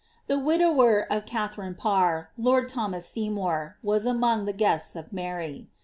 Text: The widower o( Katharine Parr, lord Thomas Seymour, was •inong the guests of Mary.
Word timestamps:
The 0.25 0.39
widower 0.39 1.05
o( 1.13 1.21
Katharine 1.21 1.75
Parr, 1.75 2.31
lord 2.35 2.67
Thomas 2.69 3.05
Seymour, 3.05 3.77
was 3.83 4.07
•inong 4.07 4.47
the 4.47 4.51
guests 4.53 4.95
of 4.95 5.13
Mary. 5.13 5.69